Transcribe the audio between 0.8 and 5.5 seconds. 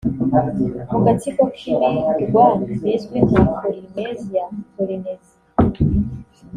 mu gatsiko k’ibirwa bizwi nka Polinesia/Polinesie